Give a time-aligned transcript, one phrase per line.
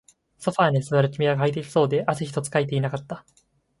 [0.39, 3.23] ソファーに座る君は快適そうで、汗一つかいていなかった